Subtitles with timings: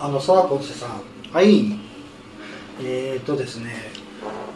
[0.00, 1.02] あのさあポンセさん。
[1.32, 1.72] はい。
[2.80, 3.74] えーとですね。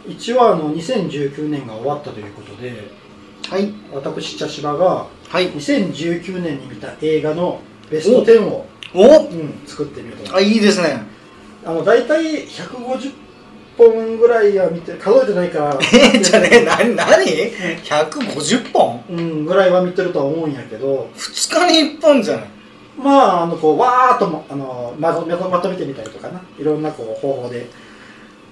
[0.07, 2.89] 一応あの2019年が終わったということで。
[3.49, 3.73] はい。
[3.93, 5.51] 私茶芝がはい。
[5.51, 7.59] 2019年に見た映画の
[7.91, 11.01] ベスト10を、おうん、作ってみようと思いあいいですね。
[11.65, 13.11] あの大体150
[13.77, 15.79] 本ぐらいは見て数えてないから
[16.13, 19.03] えじゃあねな何？150本？
[19.09, 21.09] うん、ぐらいは見てるとは思うんやけど。
[21.17, 22.45] 2日に1本じゃない
[22.97, 26.41] まああのこうわーっともあのまとめまとめてみたりとかな。
[26.59, 27.67] いろんなこう方法で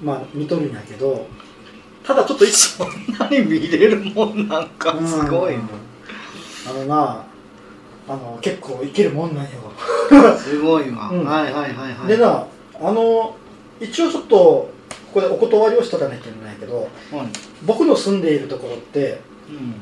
[0.04, 1.27] まあ見とるんやけど
[2.04, 2.88] ただちょっと一そん
[3.20, 5.70] なに見れるもんなんかすごいうん
[6.68, 7.26] あのな
[8.08, 9.52] あの結構いけるもんなんよ。
[10.38, 11.26] すごいわ、うん。
[11.26, 12.08] はいはいはいはい。
[12.08, 12.46] でな
[12.80, 13.35] あの
[13.80, 14.71] 一応ちょっとこ
[15.13, 16.90] こでお断りをしとかなきゃいけないけどはい。
[17.66, 19.76] 僕の住んでいるところってうん。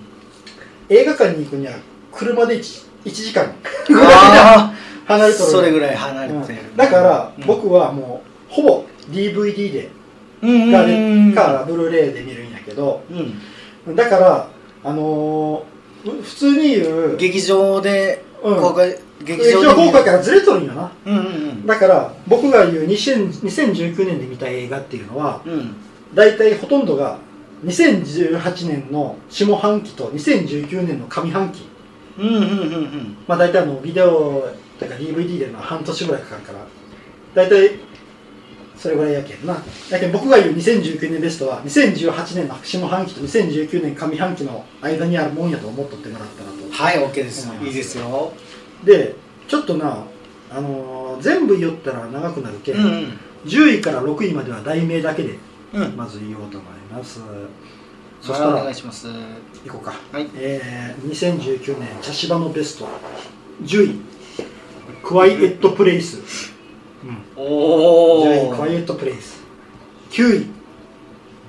[0.89, 1.73] 映画館に行くには
[2.11, 3.53] 車で 1, 1時間。
[3.87, 4.73] ぐらいあ
[5.05, 5.51] 離れとる。
[5.51, 6.75] それぐらい離れてる、うん。
[6.75, 7.45] だからうん。
[7.45, 9.89] 僕はもうほぼ DVD で
[10.41, 10.71] うん。
[10.71, 13.03] かうんかブルーレイで見るんやけど。
[13.87, 13.95] うん。
[13.95, 14.49] だから
[14.83, 15.65] あの
[16.03, 18.61] 普通に言う劇場でうん。
[18.61, 20.91] 公開、劇劇場公開からずれとるんよな。
[21.05, 25.41] うんうんだから僕が言う2000 2019年で見た映画っていうのは
[26.13, 27.19] 大体ほとんどが
[27.65, 31.68] 2018年の下半期と2019年の上半期
[32.19, 33.17] うんうんうんうん。
[33.27, 36.59] まあ大体あのビデオとか DVD での半年ぐらいかかるから。
[37.35, 37.79] 大体
[38.75, 39.61] それぐらいやけんな。
[39.89, 46.71] だけど僕が言う2019年ベストは2018年の下半期と2019年上半期の間にあるもんやと思っとってもらったらと。
[46.71, 47.49] はい OK です。
[47.49, 48.33] 思いいいですよ。
[48.83, 49.15] で
[49.47, 50.05] ちょっとな
[50.51, 53.19] あのー全部言ったら長くなるけ、うんん。
[53.45, 55.37] 10位から6位までは題名だけで
[55.73, 55.97] うん。
[55.97, 57.19] まず言おうと思います
[58.21, 59.07] そしたはいおら願いします。
[59.07, 59.93] 行こうか。
[60.11, 60.29] はい。
[60.35, 62.87] えー、2019年茶芝のベスト
[63.63, 64.01] 10位
[65.03, 66.19] クワイエットプレイス、
[67.03, 69.41] うん、お10位おクワイエットプレイス。
[70.11, 70.47] 9位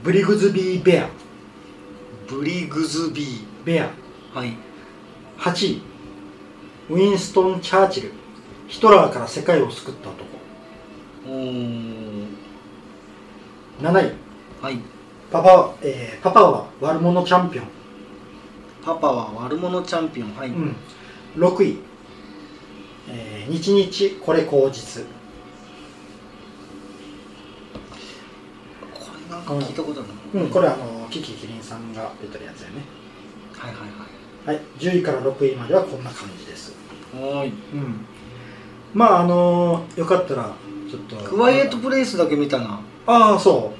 [0.03, 1.09] ブリグズビー・ベア。
[2.29, 3.91] ブリグズビベア。
[4.35, 4.57] ーはい。
[5.39, 5.83] 8位
[6.89, 8.13] ウィンストン・チャーチル。
[8.69, 10.25] ヒトラーから世界を救った男。
[11.27, 12.01] おー。
[13.81, 14.15] 7位
[14.61, 14.79] はい
[15.31, 17.67] パパ,、えーパパは悪者チャンピオン、
[18.85, 20.37] パパは悪者チャンピオン。
[20.37, 20.77] はい、うん、
[21.37, 21.79] 6位、
[23.09, 25.05] えー、日日これ口実。
[28.93, 32.85] これなんか聞いたことあるな、うん、これあのキキキリンさんが出てるやつやね。
[33.57, 33.89] はいはい
[34.47, 34.61] はい。
[34.79, 36.75] 10位から6位まではこんな感じです。
[37.15, 37.33] はい。
[37.33, 38.05] はいうん。
[38.95, 40.55] まああのよかったら
[40.91, 41.17] ちょっと。
[41.17, 42.81] クワイエットプレイスだけ見たな。
[43.07, 43.80] ああそう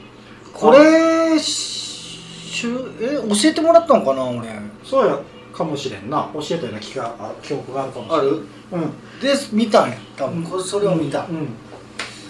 [0.61, 4.49] これしゅえ教えてもらったのかな俺。
[4.85, 5.19] そうや
[5.53, 6.31] かもしれんな。
[6.35, 8.21] 教えたような気があ記憶があるかもしれん。
[8.21, 8.43] ある？
[8.73, 8.91] うん。
[9.21, 10.43] で見たんや多分。
[10.45, 11.37] これそれを見た、うん、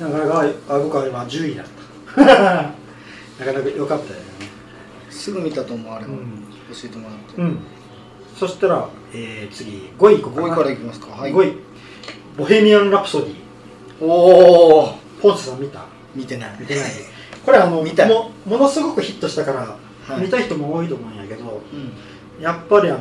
[0.07, 1.67] うん、なかなかあ僕は今10位だっ
[2.17, 2.23] た。
[2.25, 4.27] なかなか良かったよね。
[5.11, 6.45] すぐ見たと思うあれは、うん。
[6.73, 7.59] 教えてもらって、うん。
[8.39, 11.11] そしたら、えー、次5位いこうか5な位からいきますか。
[11.13, 11.33] はい。
[11.33, 11.57] 5位。
[12.39, 13.35] ボヘミアン・ラプソディ。
[14.01, 14.07] お
[14.85, 15.85] おポンセさん見た？
[16.15, 16.57] 見てない。
[16.61, 16.85] 見てない
[17.51, 19.77] これあの見たもものすごくヒットしたから、
[20.15, 20.25] はい。
[20.25, 22.43] 見た人も多いと思うんやけどうん。
[22.43, 23.01] やっぱりあの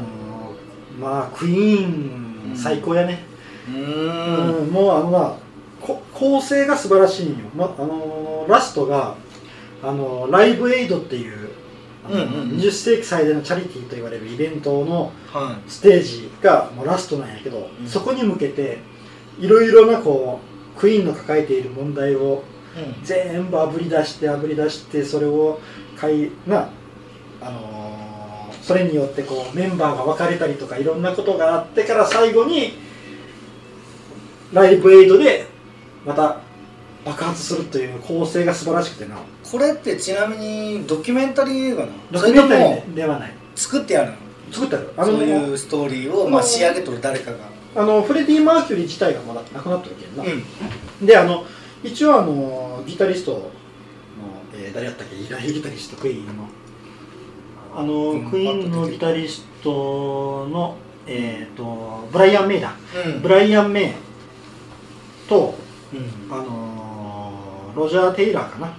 [1.00, 3.20] まあクイーン最高やね、
[3.70, 5.36] ううんもうあのな
[5.80, 9.16] こ構成が素晴らしいんよ、ま、あのラストが
[9.84, 11.50] あのライブエイドっていう
[12.10, 12.58] うんうんうん。
[12.58, 17.88] 20世紀最大のチャリティーと言われるイベントのはステージがもうラストなんやけど、うん。
[17.88, 18.80] そこに向けて
[19.40, 20.40] いろいろなこ
[20.76, 22.44] うクイーンの抱えている問題を
[23.04, 25.60] 全部あぶり出してあぶり出してそれを
[25.98, 26.70] かいな
[27.42, 27.90] あのー
[28.62, 32.74] それによってこうメンバーが分かれたりとかいろんなことがあってから最後に
[34.54, 35.48] ライブエイドで
[36.06, 36.42] また
[37.04, 39.18] 爆発するという構成が素晴らしくてな。
[39.50, 41.94] これってちなみにドキュメンタリー映画なの？
[42.12, 43.34] ドキュメンタリーではない。
[43.56, 44.18] 作ってやるの？
[44.52, 44.94] 作ってある。
[44.98, 47.38] あのそういうストーリーを、まあ、仕上げとる誰かが。
[47.76, 51.06] あのフレディ・マーキュリー自体がまだ亡くなってるけんな、うん。
[51.08, 51.46] であの
[51.84, 53.52] 一応あのギタリストの、
[54.54, 55.16] えー誰やったっけ？
[55.16, 56.48] ギタギタリストクイーンの。
[57.76, 60.76] あの、うんクイーンのギタリストの
[61.08, 62.74] えっ、とブライアン・メイだ、
[63.06, 63.22] うん。
[63.22, 65.56] ブライアン・メイと
[65.94, 66.34] うん。
[66.34, 68.74] あのーロジャー・テイラーかな。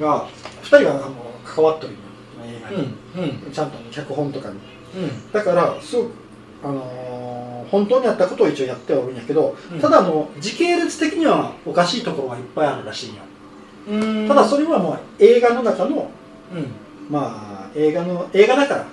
[0.00, 0.28] が
[0.62, 1.14] 2人があの
[1.44, 1.98] 関わってるよ
[2.44, 2.70] 映画
[3.22, 3.52] に、うん。
[3.52, 4.56] ちゃんと脚本とかに。
[4.96, 5.32] うん。
[5.32, 6.10] だからすごく
[6.62, 9.80] あのー本当にあったことを一応やってはおるんやけど、うん。
[9.80, 13.22] ただあの時系列的にはおかしいところがいっぱいあるらしいんよ、
[13.88, 14.28] うん。
[14.28, 16.10] ただそれはもう映画の中の
[16.54, 16.72] うん。
[17.10, 18.86] まあ映画の映画だから。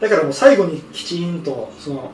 [0.00, 2.12] だからもう最後にきちんとその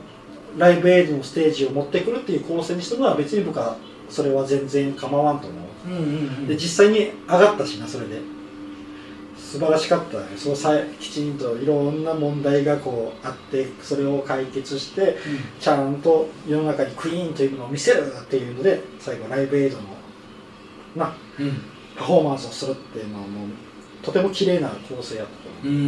[0.56, 3.77] ライブエイドのステージを持ってくるっていう構成にしたのは別に僕は
[4.09, 5.56] それは全然構わんと思
[5.87, 5.89] う。
[5.89, 6.05] うんうんう
[6.45, 6.47] ん。
[6.47, 8.21] で実際に上がったしなそれで
[9.49, 10.27] 素晴らしかったね。
[10.37, 15.17] そうさきちんといろんな問題がこうあってそれを解決して
[15.59, 19.85] ちゃんと世の中にクイーンというものを見せるっていうので最後ライブエイドの
[20.97, 21.47] なうん。
[21.47, 23.49] うんパフォーマンスをするっていうのはもう
[24.05, 25.73] とても綺麗な構成やったと思う。
[25.73, 25.77] ん。
[25.77, 25.79] う、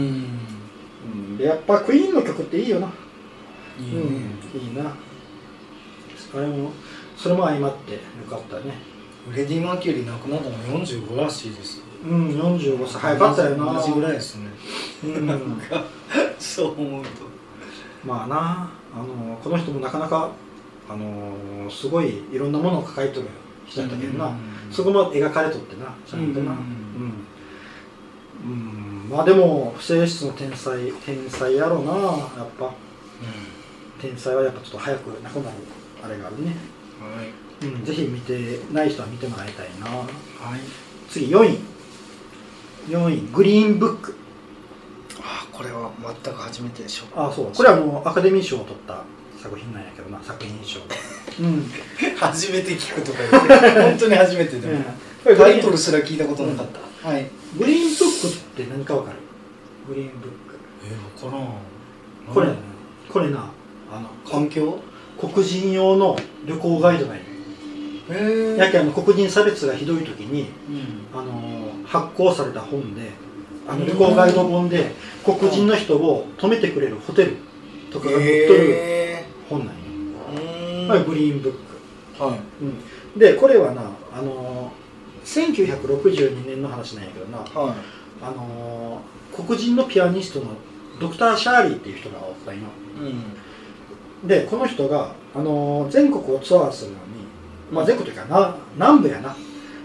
[1.04, 2.92] うん、でやっぱクイーンの曲っていいよな、
[3.78, 4.14] いいうん。
[4.14, 4.90] ねいいな。
[6.34, 6.72] あれも
[7.16, 8.74] それも相まってよかったね。
[9.30, 13.00] フレディ・マーキュリー亡くなったの45らしいですうん45歳。
[13.00, 14.48] 早かったよな同じぐらいですね。
[15.04, 15.60] うん。
[16.38, 17.10] そう思うと。
[18.04, 20.30] まあなあのこの人もなかなか
[20.88, 23.26] あのすごいいろんなものを抱えとる
[23.66, 24.34] 人だったけどな、うん
[24.70, 26.52] そこも描かれとってなちゃんとな。
[26.52, 27.26] ううんん、
[28.44, 29.10] うん。
[29.10, 32.72] まあでも不正室の天才天才やろうなやっぱ。
[34.00, 35.56] 天才はやっぱちょっと早くなくなる
[36.02, 36.56] あれがあるね、
[37.00, 37.66] はい。
[37.66, 39.86] うん、ぜひ見てない人は見てもらいたいな。
[39.86, 40.04] は
[40.56, 40.60] い。
[41.08, 41.58] 次4位
[42.88, 44.14] 4位グリーンブック
[45.22, 45.90] あこれは
[46.24, 47.52] 全く初めてでしょあそう。
[47.54, 49.04] これはもうアカデミー賞を取った
[49.40, 50.80] 作品なんやけどな 作品賞
[51.40, 51.70] うん。
[52.16, 54.84] 初めて聞くとか言って本当に初めてでも、
[55.24, 56.66] これグリーンタイトルすら聞いたことなかっ
[57.02, 57.26] た、はい。
[57.58, 58.30] グリーンブックっ
[58.64, 59.16] て何かわかる？
[59.88, 61.46] グリーンブックえ分からん
[62.34, 62.54] これね。
[63.08, 63.50] これな
[63.92, 64.78] あの環境？
[65.20, 66.16] 黒人用の
[66.46, 67.22] 旅行ガイドなんよ
[68.12, 71.20] へやけあの黒人差別がひどい時にうん。
[71.20, 73.10] あの発行された本で
[73.68, 74.92] あの旅行ガイド本で
[75.24, 77.36] 黒人の人を泊めてくれるホテル
[77.92, 79.74] とかが載っとるへ本なん
[80.98, 81.52] よ、グリーンブッ
[82.18, 82.40] ク、はい。
[82.62, 83.82] うん、でこれはな
[84.12, 84.72] あの
[85.24, 87.38] 1962年の話なんやけどな。
[87.38, 87.74] はい。
[88.22, 89.00] あの
[89.34, 90.46] 黒人のピアニストの
[91.00, 92.62] ドクター・シャーリーっていう人がおったんよ。
[94.22, 94.28] うん。
[94.28, 97.00] でこの人が、あのー全国をツアーするのに、
[97.72, 99.34] まあ、全国というかな南部やな。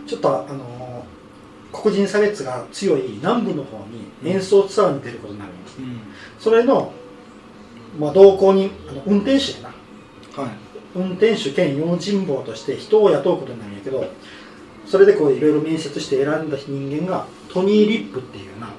[0.05, 0.74] ちょっと、あのー
[1.83, 5.77] 黒人差別が強い南部の方に演奏ツアーに出ることになるんです。
[5.79, 5.99] うん。
[6.39, 6.91] それの、
[7.99, 9.69] まあ、同行にあの運転手や
[10.37, 10.43] な。
[10.43, 10.65] はい。
[10.95, 14.05] 運転手兼用心棒として人を雇うことになるんやけど
[14.85, 18.69] それでこういろいろ面接して選んだ人間がトニー・リップっていうな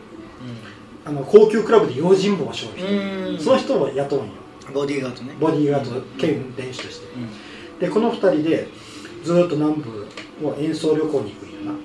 [1.04, 4.32] あの高級クラブで用心棒をしようその人を雇うんよ。
[4.74, 5.36] ボディーガードね。
[5.38, 7.06] ボディーガード兼運転手として、
[7.78, 8.66] でこの2人で
[9.22, 10.08] ずーっと南部
[10.42, 11.78] を演奏旅行に行くんよな、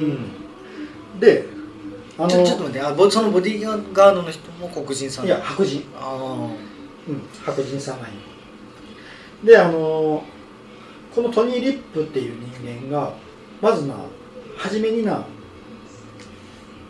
[0.00, 1.20] うん。
[1.20, 1.46] で
[2.18, 5.26] あのちょっと待ってあぼそのボディーガードの人も黒人さん。
[5.26, 6.48] いや白人、あ
[7.08, 8.14] うん、白人さんなんよ
[9.44, 10.24] であの
[11.14, 13.12] このトニー・リップっていう人間が
[13.62, 13.94] まずな
[14.56, 15.24] 初めにな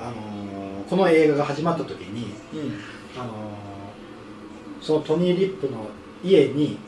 [0.00, 2.60] あのこの映画が始まった時にあうん。
[2.60, 2.80] うん
[3.18, 3.32] あの
[4.80, 5.86] そのトニー・リップの
[6.22, 6.78] 家に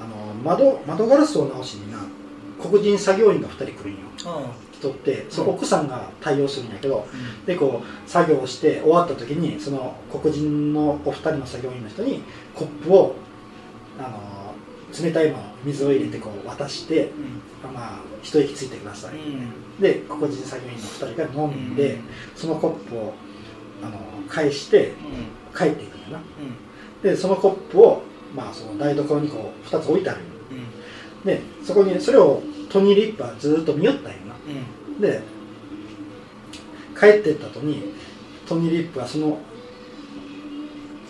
[0.00, 1.98] あの窓窓ガラスを直しにな
[2.60, 3.98] 黒人作業員が2人来るんよ
[4.78, 12.22] あ来とってその奥さんが対応するんやけど、あでこう作業して終わった時にその黒人のお二人の作業員の人に
[12.54, 13.14] コップを
[13.98, 17.10] あの冷たいまま水を入れてこう渡して、
[17.64, 17.74] うん。
[17.74, 19.80] まあ一息ついてください、うん。
[19.80, 22.04] で黒人作業員の二人が飲んで、うん。
[22.36, 23.14] そのコップを
[23.82, 23.98] あの
[24.28, 24.92] 返して
[25.56, 26.24] 帰っていくんだな。
[27.02, 28.02] でそのコップを、
[28.34, 30.20] まあ、その台所にこう2つ置いてある。
[31.24, 35.00] でそこにそれをトニー・リップはずーっと見よったんよなうん。
[35.00, 35.20] で
[36.98, 37.94] 帰ってった後に
[38.46, 39.38] トニー・リップはその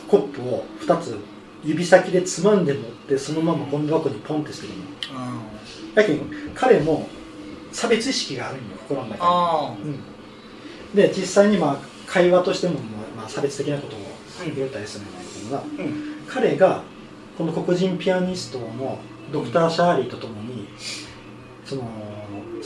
[0.09, 1.17] コップを2つ
[1.65, 5.21] 指先でつまんで持ってそのままゴミ箱にポンって捨てるの。
[5.21, 5.33] あ
[5.95, 6.21] やけん
[6.55, 7.09] 彼も
[7.73, 9.21] 差別意識があるんよ心の中に。
[9.23, 10.01] あうん、
[10.95, 11.77] で実際にまあ
[12.07, 12.75] 会話としても
[13.17, 13.99] まあ差別的なことを
[14.47, 14.55] うん。
[14.55, 16.25] 言ったりするんだけどな、うん。
[16.29, 16.83] 彼が
[17.37, 18.99] この黒人ピアニストの
[19.33, 20.69] ドクター・シャーリーとともに
[21.65, 21.83] その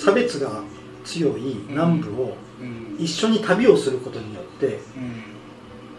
[0.05, 0.63] 差別が
[1.05, 2.97] 強い南部をうん。
[2.99, 5.23] 一緒に旅をすることによってうん。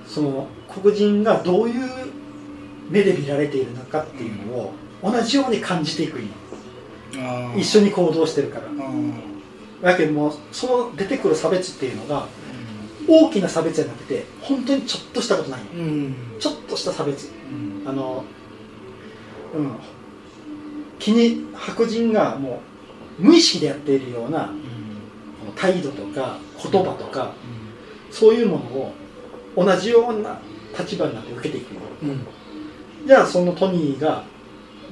[0.05, 0.47] その
[0.81, 1.89] 黒人がどういう
[2.89, 6.19] 目で見られているのかっていうのを同じように感じていく
[7.57, 8.67] 一緒に行動してるから。
[8.67, 9.13] うん。
[9.81, 12.27] だけどもその出てくる差別っていうのが
[13.07, 16.15] 大きな差別じゃなくて本当にちょっとしたことないようん。
[16.39, 17.29] ちょっとした差別。
[17.83, 17.89] うん。
[17.89, 18.23] あの
[19.55, 19.71] うん。
[20.99, 22.72] 気に白人がもう
[23.19, 24.51] 無意識でやっているような
[25.55, 26.37] 態度とか
[26.71, 27.33] 言葉とか
[28.11, 28.93] そういうものを
[29.55, 30.39] 同じような
[30.77, 31.73] 立場になって受けていく
[33.05, 34.23] じゃあそのトニーが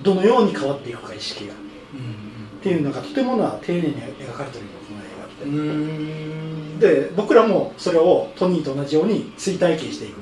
[0.04, 1.54] どのように変わっていくか意識が。
[1.54, 1.56] っ
[1.94, 6.80] うんていうのがとてもな丁寧に描かれてるのこの映画って、うん。
[6.80, 10.20] で僕らもそれをトニーと同じように追体験していく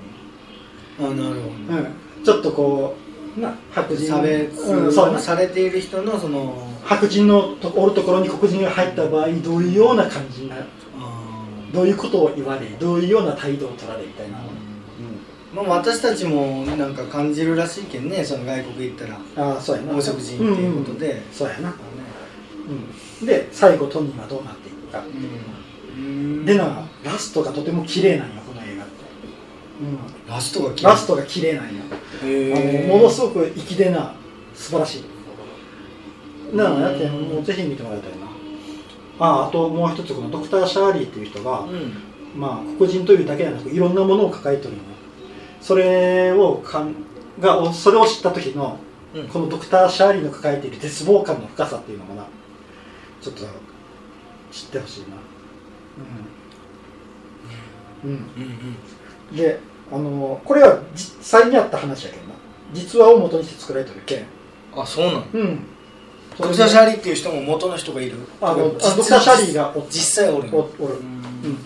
[1.00, 1.26] あなるほど。
[1.30, 3.09] の、うん、ちょっとこうな
[3.72, 10.56] 白人差別うん、そうされている人のその白人のとおるところに黒人が入った場合どういうような感じな
[11.74, 14.40] どういうことを言われどういうような態度を取られみたいな、
[15.54, 19.20] まあ、私たちもなんか感じるらしいけんねその外国行ったら。
[19.52, 19.94] ああそうやな。
[19.94, 21.22] 黄色人っていうことで、んん。
[21.32, 21.74] そうやな、
[23.22, 26.46] うん、で最後トニーはどうなっていくか、うん。
[26.46, 28.39] でなラストがとても綺麗なんよ
[29.80, 31.84] うん、ラストがラストが綺麗なんよ
[32.24, 34.14] へあのものすごく粋でな
[34.54, 36.56] 素晴らしい。
[36.56, 38.28] なあやけんもうぜひ見てもらいたいな。
[39.20, 41.94] ああともう一つこのドクター・シャーリーっていう人が、うん。
[42.36, 44.78] まあ黒人というだけではなくいろんなものを抱えてるの
[45.62, 46.94] それをかん
[47.40, 48.78] がおそれを知った時の
[49.16, 49.28] うん。
[49.28, 52.26] このドクター・シャーリーの抱えている絶望感の深さっていうのもな。
[53.22, 53.44] ちょっと
[54.52, 55.08] 知ってほしいな。
[58.04, 58.44] うん、うんうん。
[59.32, 59.38] うん。
[59.38, 59.60] で
[59.92, 62.36] あのこれは実際にあった話やけんな。
[62.74, 64.26] 実話を元にして作られてるけん
[64.76, 65.60] あそうなのうん。
[66.38, 68.18] ドクター・シャーリーっていう人も元の人がいる？
[68.40, 71.20] あのドクター・シャーリーがお実際おるおおる、ううん。
[71.54, 71.58] ん、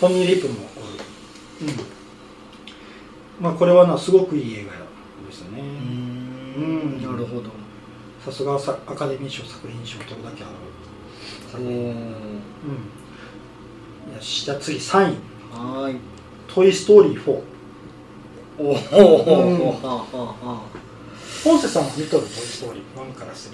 [0.00, 3.44] トニー・リップもおる、うん。
[3.44, 4.72] まあこれはなすごくいい映画
[5.28, 5.60] ですね。
[6.56, 7.02] うん。
[7.02, 7.50] なるほど。
[8.24, 10.52] さすがさアカデミー賞作品賞取るだけある。
[11.50, 11.94] 作品うん。
[14.14, 15.16] よしじゃあ次3位
[15.52, 15.96] はーい
[16.48, 17.42] 「トイ・ストーリー4
[18.62, 19.60] おおおうん。
[19.60, 20.62] おはあはあは」
[21.42, 22.82] ポンセさんは見とる「トイ・ストーリー」
[23.14, 23.48] 1から3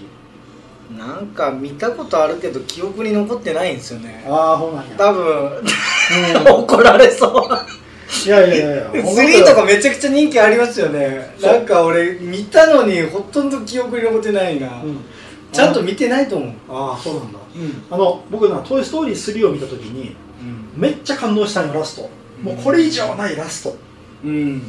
[1.02, 4.24] あなんか見たことあるけど記憶に残ってないんですよね。
[4.26, 4.96] ああほうなんや。
[4.96, 5.24] 多分。
[5.24, 5.62] う
[6.50, 8.26] ん 怒られそう。
[8.26, 11.34] いやいやいやいや 3とかめちゃくちゃ人気ありますよね。
[11.40, 14.98] なんか俺見たのにほとんど記憶に残ってないな、うん。
[15.52, 16.50] ちゃんと見てないと思う。
[16.70, 17.38] ああそうなんだ。
[17.54, 20.16] うん、あの僕な「トイ・ストーリー3」を見た時に
[20.76, 22.10] めっちゃ感動したんよラスト。
[22.42, 23.76] もうこれ以上ないラスト。
[24.24, 24.62] うん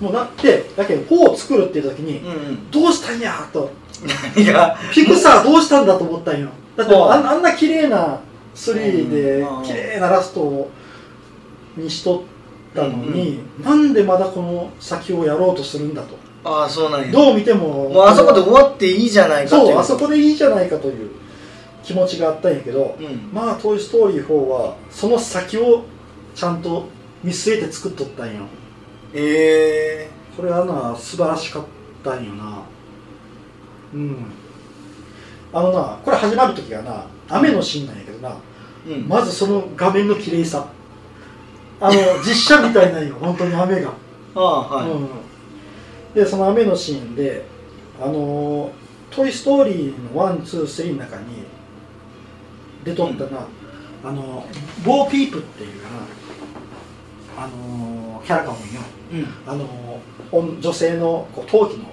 [0.00, 3.70] もうなってだけど4を作るっていう時に、うんどうしたんやと。
[4.36, 4.76] いや。
[4.92, 6.48] ピクサーどうしたんだと思ったんよ。
[6.76, 8.20] だってはああんな綺麗な
[8.54, 10.68] 3でうん綺麗なラスト
[11.76, 12.20] にしとっ
[12.74, 16.16] たのに、なんでまだこの先をやろうとするんだと。
[16.44, 17.10] ああそうなんや。
[17.10, 17.88] どう見ても。
[17.88, 21.10] もうあそこで終わっていいじゃないかそうあそこでいいじゃないかという
[21.82, 23.30] 気持ちがあったんやけど、うん。
[23.32, 25.84] まあ「トイ・ストーリー4」はその先を
[26.34, 26.84] ちゃんと
[27.24, 28.42] 見据えて作っとったんよ
[29.18, 31.64] えこれはな素晴らしかっ
[32.04, 32.62] たんよな。
[33.94, 34.16] うん。
[35.52, 38.36] あのなこれ始まる時がな雨のシーンなんやけどな。
[38.86, 39.08] えうん。
[39.08, 40.68] まずその画面の綺麗さ。
[41.80, 41.94] あの
[42.24, 43.92] 実写みたいなんよ本当に雨が、
[44.34, 45.08] ああはい、うん、
[46.14, 47.44] でその雨のシーンで
[48.00, 48.72] あの
[49.10, 51.24] 「トイ・ストーリー」のワンツースリーの中に
[52.82, 53.46] 出とったな、
[54.04, 54.46] あの
[54.86, 55.88] ボー・ピープっていうな。
[57.38, 58.64] あのキャラがおるんよ。
[59.12, 59.18] うん。
[59.20, 59.66] うんあの
[60.32, 61.86] 女女性のこう陶器の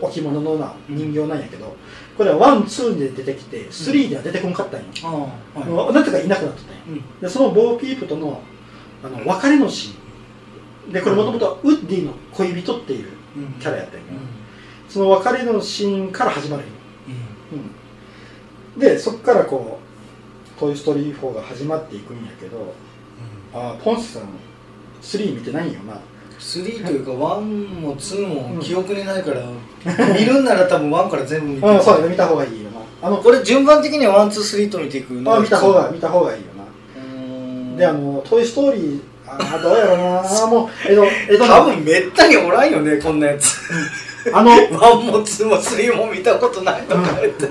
[0.00, 1.74] 置物のな人形なんやけど
[2.18, 5.08] これはワンツーで出てきてスリーでは出てこんかったんよ、あ
[5.56, 5.68] あはい。
[5.68, 6.82] もうなんとかいなくなっとったんよ。
[6.88, 7.20] うん。
[7.20, 8.42] でそのボー・ピープとの
[9.02, 10.92] あの別れのシーン。
[10.92, 13.52] でこれもともとはウッディの恋人っていううん。
[13.54, 14.44] キャラやったんよ、うん。
[14.94, 16.72] その別れのシーンから始まるんよ、
[18.74, 22.74] うん、でそこからこう「トイ・ストーリー4」が始まっていくんやけど
[23.52, 24.28] ああポンセさん
[25.04, 26.00] 3見てないんよな。
[26.38, 29.42] 3というか1も2も記憶にないから、
[30.18, 32.08] 見るんなら多分1から全部見てうんそうだね。
[32.08, 32.80] 見た方がいいよな。
[33.02, 35.34] あのこれ順番的には123と見ていくの？
[35.34, 37.78] あ見た方が見た方がいいよな。
[37.78, 40.20] であの「トイ・ストーリー」あどうやろうな。
[40.24, 43.56] あもうえっとえっと多分めったにおらんよねこんなやつ。
[44.32, 47.48] あの 1も2も3も見たことないとか言って、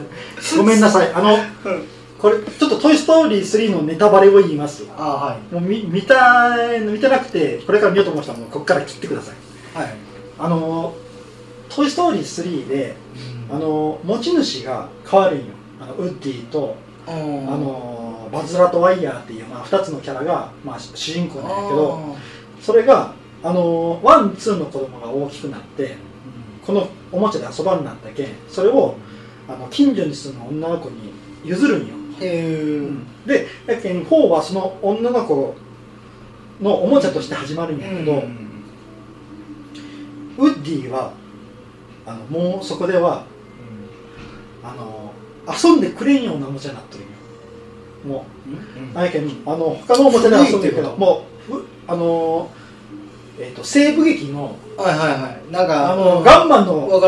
[0.57, 1.12] ごめんなさい。
[1.13, 1.33] あの
[1.65, 1.83] うん
[2.24, 4.86] これちょっと「トイ・ストーリー3」のネタバレを言います。
[4.98, 5.53] あはい。
[5.53, 9.77] もう見見た見てなくてこれから見ようと思う人はもうここから切ってください。
[9.77, 9.94] はい、
[10.39, 10.96] あの
[11.68, 12.96] 「トイ・ストーリー3で」
[13.51, 15.46] あの持ち主が変わるんよ。
[15.82, 22.15] あのウッディとああのバズ・ラトワイヤーっていう、まあ、2つのキャラが、まあ、主人公なんやけど
[22.62, 23.13] それが
[23.44, 25.98] あのワンツーの子供が大きくなって
[26.65, 28.96] このおもちゃで遊ばんなったけんそれを
[29.50, 31.12] あの近所に住む女の子に
[31.44, 35.55] 譲るんよ、でやけん4はその女の子
[36.62, 38.24] のおもちゃとして始まるんやけど、
[40.38, 41.13] ウッディは
[42.05, 43.25] あのもうそこでは
[44.63, 45.13] あの
[45.48, 47.13] 遊んでくれんようなおもちゃになっとるんよ。
[48.05, 48.25] も
[48.96, 48.98] う。
[48.98, 52.50] あやけんあの他のおもちゃで遊んでるけどもううあの
[53.40, 55.52] えっ、と西部劇のはいはいはい。
[55.52, 56.24] なんかあの、うん。
[56.24, 57.00] ガンマンのおも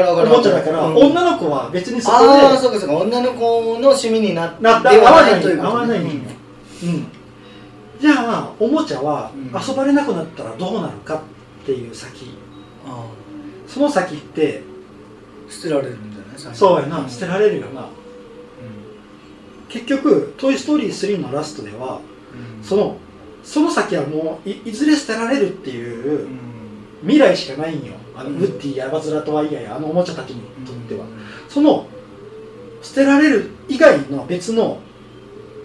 [0.42, 0.96] ちゃだから、うん。
[0.96, 2.96] 女の子は別にそこああでそうかそうか。
[2.96, 6.10] 女の子の趣味になって合わないということ合わないんよ、
[6.84, 7.08] うん、
[8.00, 9.46] じゃあおもちゃはうん。
[9.46, 12.32] 遊ばれなくなったらどうなるかっていう先、
[12.88, 13.06] あ
[13.68, 14.64] その先って
[15.50, 16.56] 捨てられるんじゃない？
[16.56, 17.08] そうやな。
[17.08, 17.88] 捨てられるよな。
[19.70, 22.00] 結局「トイ・ストーリー3」のラストでは
[22.60, 22.64] うん。
[22.64, 22.98] その
[23.46, 26.40] その先はもういいずれ捨てられるっていううん。
[27.02, 27.94] 未来しかないんよ。
[28.16, 28.38] あのうん。
[28.38, 31.12] ウッディやバズ・ラトワイヤーやあのおもちゃたちにとっては、うん。
[31.48, 31.86] その
[32.82, 34.80] 捨てられる以外の別の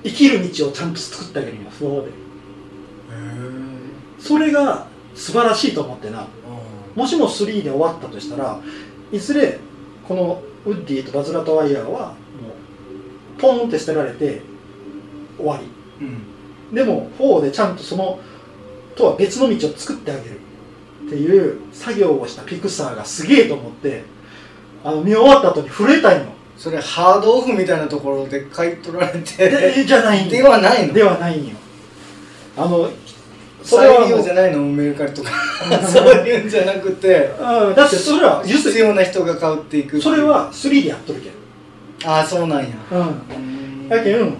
[0.04, 2.08] 生きる道をちゃんと作ってあげるんよその方で。
[2.08, 2.10] へ
[4.18, 6.20] それが素晴らしいと思ってな。
[6.20, 6.24] ー
[6.94, 8.60] もしも3で終わったとしたら
[9.10, 9.58] いずれ
[10.06, 12.14] このウッディとバズ・ラトワイヤーはも
[13.38, 14.42] うポーンって捨てられて
[15.38, 16.06] 終わり。
[16.06, 16.29] うん
[16.72, 18.18] でも4でちゃんとその
[18.96, 20.40] とは別の道を作ってあげる。
[21.06, 24.04] っていう作業をしたピクサーがすげえと思って
[24.84, 30.92] あの見終わった後に震えたいのそれハードオフみたいなところで買い取られでてじゃないではないの？
[30.92, 31.56] ではないんよ。
[32.56, 32.90] あの
[33.62, 34.62] それはもう再利用じゃないの？
[34.62, 35.30] メルカリとか。
[35.88, 37.30] そういうんじゃなくて。
[37.40, 37.74] うん。
[37.74, 40.00] だってそれは必要な人が買うっていく。
[40.00, 42.10] それは3でやっとるけん。
[42.10, 42.68] ああそうなんや。
[42.92, 43.00] うん。
[43.00, 44.36] うんだけん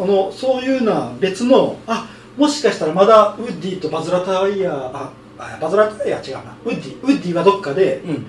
[0.00, 6.56] このそういうな別のあもしかしたらまだウッディとバズ・ラタイヤーああバズ・ラタイヤー違うな。
[6.64, 8.26] ウッディウッディはどっかでうん。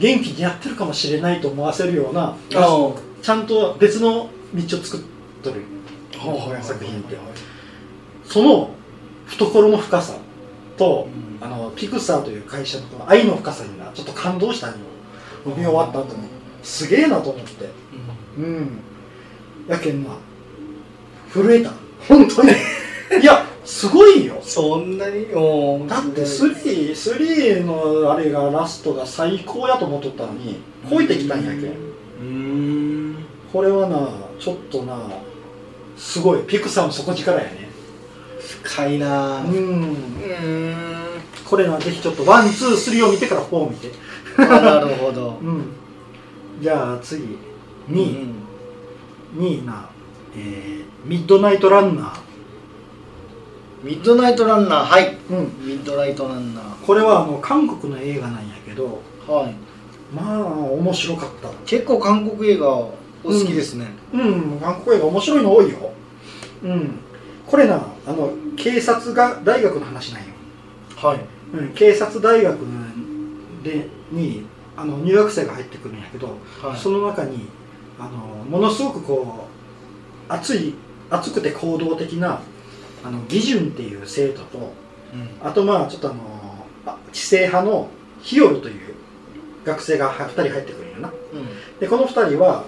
[0.00, 5.00] 元気にやってるかもしれないと思わせるようなあちゃんと別の道を作っ
[5.44, 5.62] とる。
[6.18, 7.16] あ作品って。
[8.24, 8.70] その
[9.26, 10.14] 懐の深さ
[10.76, 11.06] と、
[11.40, 11.46] うん。
[11.46, 14.70] あのピクサーという会社のこの愛の深さになちょっと感動したん。
[14.70, 14.76] よ
[15.44, 16.28] 見終わった後に。
[16.64, 17.70] すげえなと思って。
[18.38, 18.80] うん。
[19.68, 20.10] やけんな
[21.32, 21.72] 震えた。
[22.08, 22.50] 本当に。
[23.20, 24.38] いやすごいよ。
[24.42, 25.26] そんなに？
[25.34, 30.60] おだって3、3のあれがラストが最高やと思っとったのに
[30.90, 31.74] 超えてきたんやけん。
[32.20, 33.24] うん。
[33.52, 34.08] これはな
[34.38, 34.98] ちょっとな
[35.96, 36.42] すごい。
[36.44, 37.68] ピクサーの底力やね。
[38.64, 39.42] 深いな。
[39.42, 39.54] うん。
[39.54, 40.76] うん。
[41.48, 43.90] これなぜひちょっとワンツースリーを見てから4を見て。
[44.38, 45.38] あなるほど。
[45.42, 45.72] うん。
[46.60, 47.38] じゃあ次。
[47.90, 48.34] 2位、うん。
[49.38, 49.90] 2位な、
[50.36, 52.20] えーミッドナイトランナー。
[53.82, 55.16] ミッドナイトランナーはい。
[55.30, 55.66] うん。
[55.66, 59.54] ミッドナイトランナこれはあの韓国の映画なんやけどーはい。
[60.14, 61.48] まあ面白かった。
[61.66, 63.88] 結構韓国映画お好きですね。
[64.12, 64.60] うん。
[64.60, 65.92] 韓国映画面白いの多いよ。
[66.62, 66.90] うん。
[67.46, 70.28] これなあの警察が大学の話なんよ、
[70.96, 71.18] はい。
[71.54, 72.56] うん、警察大学
[73.64, 76.78] でにあの入学生が入ってくるんやけど、はい。
[76.78, 77.48] その中に
[77.98, 78.10] あの
[78.44, 79.51] ものすごくこう
[80.32, 80.74] 熱い
[81.10, 82.40] 熱くて行動的な
[83.04, 84.72] あの義順っていう生徒と
[85.12, 85.46] うん。
[85.46, 87.88] あとまあちょっとあのあ知性派の
[88.20, 88.94] ヒヨルという
[89.64, 91.08] 学生が2人入ってくるんよな。
[91.08, 91.78] うん。
[91.80, 92.64] でこの2人は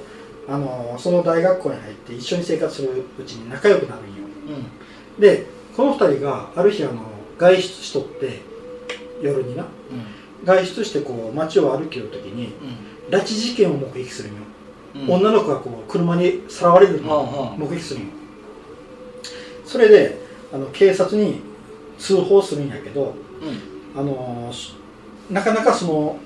[0.48, 4.12] あのその大学校に入って一緒に生活するうちに仲良くなるんよ。
[5.16, 5.20] うん。
[5.20, 5.46] で
[5.77, 7.03] この2人がある日あの
[7.38, 8.40] 外出しとって
[9.22, 9.64] 夜にな。
[10.44, 12.53] 外出してこう街を歩きよる時に
[13.11, 14.42] 拉致事件を目撃するんよ、
[14.94, 15.11] うん。
[15.11, 17.11] 女の子がこう車にさらわれるの。
[17.11, 17.57] はあをはあ。
[17.57, 18.09] 目撃するんよ
[19.64, 20.18] それで
[20.52, 21.40] あの警察に
[21.98, 23.14] 通報するんやけど
[23.94, 24.00] うん。
[24.00, 24.74] あのし
[25.30, 26.18] なかなかその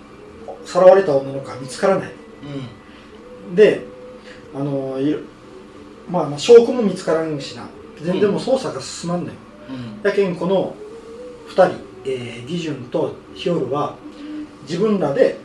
[0.64, 2.12] さらわれた女の子が見つからない。
[3.54, 3.83] で
[4.54, 4.98] あの
[6.11, 7.68] まあまあ証拠も見つからんしな。
[8.02, 9.33] 全然もう捜査が進まんのよ、
[9.70, 10.09] うん。
[10.09, 10.74] やけんこの
[11.48, 13.96] 2人、えー、ギジュンとヒョルは
[14.62, 15.38] 自分らで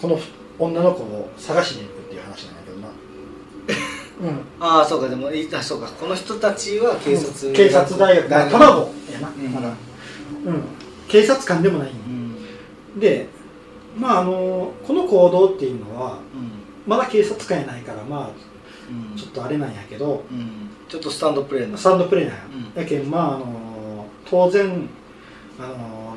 [0.00, 0.18] この
[0.58, 2.88] 女の子を探しに行くっていう話なんだけどな
[4.22, 4.40] うん。
[4.60, 5.88] ああそうかでもいあそうか。
[5.88, 8.80] この人たちは警察警察大学まあ卵。
[9.12, 9.52] やな、うん。
[9.52, 9.68] まだ。
[9.68, 9.74] うん。
[11.08, 11.90] 警察官でもない。
[12.98, 13.28] で
[13.96, 16.52] まああのこの行動っていうのはうん。
[16.86, 18.30] まだ警察官やないからまあ
[18.90, 19.16] うん。
[19.16, 20.24] ちょっとあれなんやけど。
[20.30, 20.70] うん。
[20.88, 21.78] ちょっとスタンドプレーな。
[21.78, 22.42] スタンドプレーなんや、
[22.76, 24.88] うやけんまああの当然
[25.56, 26.16] あの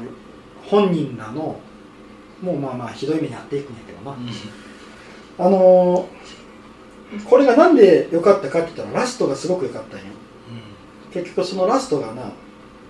[0.65, 1.59] 本人らの
[2.41, 4.17] もうまあまあひどい目に遭っていくんやけどな、
[5.37, 6.09] あの
[7.25, 10.05] これがなんで良かったかって言ったらラストがすごく良かったんよ。
[11.13, 12.31] 結局そのラストがな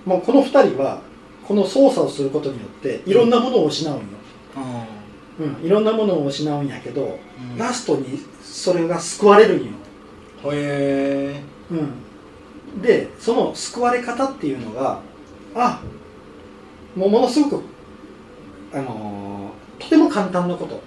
[0.05, 1.01] もうこの2人は
[1.45, 4.03] この操作をすることによっていろんなものを失うんよ、
[4.55, 4.86] あ
[5.39, 7.19] うん、いろんなものを失うんやけど、
[7.51, 7.57] うん。
[7.57, 9.71] ラストにそれが救われるんよ、
[10.45, 11.41] あへえ。
[11.71, 14.99] うん、でその救われ方っていうのが
[15.55, 15.81] あ
[16.95, 17.63] もうものすごく
[18.73, 20.81] あのーとても簡単なこと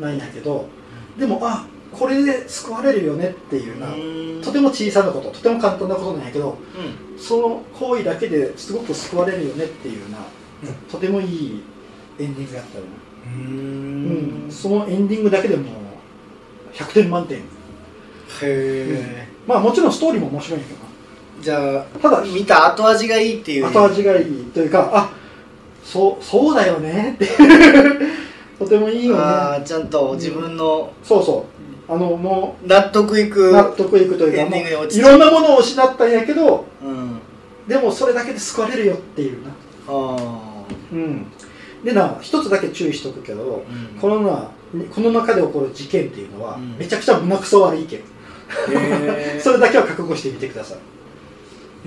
[0.00, 0.66] なんやけど
[1.18, 1.66] でもあ
[1.98, 3.88] これで救われるよねっていうな、
[4.44, 7.18] とても小さなこととても簡単なことなんやけどうん。
[7.18, 10.18] その行為だけですごく救われるよねっていうな、
[10.64, 10.74] うん。
[10.90, 11.62] とてもいい
[12.18, 12.90] エンディングやったよな、
[13.32, 14.48] ううん。
[14.48, 15.70] んそのエンディングだけでも
[16.74, 17.38] 100点満点。
[17.38, 17.42] へ
[18.42, 20.84] えまあもちろんストーリーも面白いんやけどな。
[21.40, 23.66] じゃあただ見た後味がいいっていう。
[23.66, 25.10] 後味がいいというかあ
[25.84, 27.28] そうそうだよねって
[28.58, 29.62] とてもいいよね。
[29.64, 31.53] ちゃんと自分のそうそう
[31.86, 37.20] あのも納得いうく納得いくというかいろんなものを失ったんやけどうん。
[37.68, 39.50] でもそれだけで救われるよっていうな。
[39.88, 41.26] あうん。
[41.82, 44.00] でな一つだけ注意しとくけどあ、うん。
[44.00, 44.50] このな
[44.94, 46.76] この中で起こる事件っていうのは、うん。
[46.78, 47.96] めちゃくちゃ胸くそ悪い意見。
[47.96, 50.78] へー それだけは覚悟してみてください、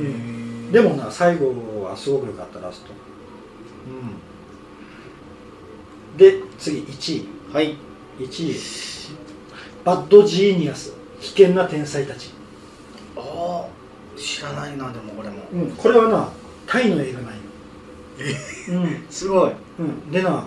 [0.01, 2.91] へーでもな最後はすごく良かったラスト。
[6.13, 6.17] うん。
[6.17, 7.27] で次1位。
[7.53, 7.77] はい。
[8.19, 8.53] 1位
[9.87, 12.33] バッドジーニアス危険な天才たち、
[13.15, 15.37] ああ知らないなでもこれも。
[15.53, 16.29] うん、これはな
[16.67, 17.39] タイの映画なんよ。
[18.83, 19.03] うん。
[19.09, 19.51] すごい。
[19.79, 20.43] うん、でな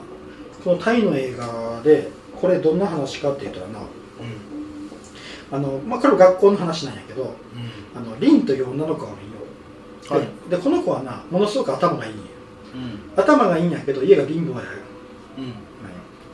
[0.62, 5.56] このタイの映画でこれどんな話かって言ったらなうん。
[5.56, 7.30] あの、まあ、これ学校の話なんやけどうん。
[7.98, 10.50] あのリンという女の子がおるんよ、はい。
[10.50, 12.22] ででこの子はなものすごく頭がいいんや。
[12.74, 13.22] うん。
[13.22, 14.56] 頭がいいんやけど家が貧乏や。
[14.56, 14.68] よ
[15.38, 15.54] うん。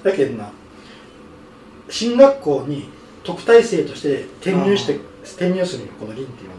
[0.02, 0.50] だけどな
[1.88, 2.95] 進学校に
[3.26, 6.50] 特待生として転入して転入するんよこのリンっていう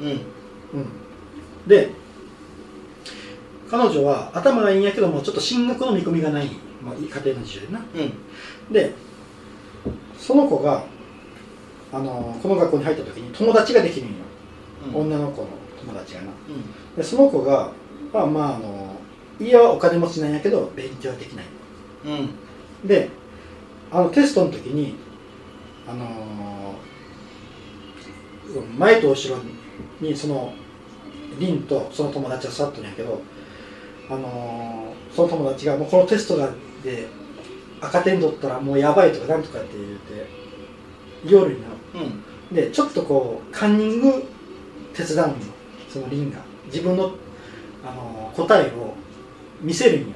[0.00, 0.80] 女の子うん。
[0.80, 0.88] うん、
[1.68, 1.90] で
[3.68, 6.48] 彼女は頭がいいんやけどもちょっと進学の見込みがない、
[6.82, 7.80] まあ、家庭の事情でな。
[7.80, 8.72] うん。
[8.72, 8.94] で
[10.18, 10.84] その子が、
[11.92, 14.14] あのこの学校に入った時に友達ができるんよ、
[14.94, 15.48] 女の子の
[15.80, 16.28] 友達がな。
[16.96, 17.72] でその子が
[18.12, 18.96] まあまああの
[19.40, 21.46] 家はお金持ちなんやけど勉強はできない。
[22.04, 22.14] うんう
[22.84, 22.88] ん。
[22.88, 23.08] で
[23.90, 24.94] あのテストの時に
[25.92, 26.12] あのー
[28.78, 29.40] 前と後ろ
[30.00, 30.52] にその
[31.38, 33.22] リンとその友達が座ってるんやけど、
[34.10, 36.50] あのーその友達がもうこのテストが
[36.82, 37.06] で
[37.80, 40.26] 赤点取ったらもうやばいとかなんとかって言って
[41.24, 42.54] 夜になうん。
[42.54, 44.24] でちょっとこうカンニング
[44.94, 45.36] 手伝うんよ。
[45.88, 46.38] そのリンが。
[46.66, 47.12] 自分の、
[47.84, 48.94] あのー答えを
[49.60, 50.06] 見せるんよ。